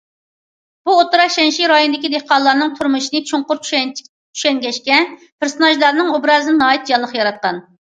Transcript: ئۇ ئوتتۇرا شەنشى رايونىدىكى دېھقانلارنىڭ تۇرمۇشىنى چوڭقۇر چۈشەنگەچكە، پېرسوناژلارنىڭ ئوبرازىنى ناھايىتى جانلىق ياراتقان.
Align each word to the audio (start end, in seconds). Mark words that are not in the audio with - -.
ئۇ 0.85 0.93
ئوتتۇرا 0.93 1.27
شەنشى 1.35 1.67
رايونىدىكى 1.71 2.11
دېھقانلارنىڭ 2.13 2.71
تۇرمۇشىنى 2.79 3.21
چوڭقۇر 3.33 3.61
چۈشەنگەچكە، 3.69 4.99
پېرسوناژلارنىڭ 5.29 6.13
ئوبرازىنى 6.17 6.59
ناھايىتى 6.65 6.95
جانلىق 6.95 7.17
ياراتقان. 7.23 7.65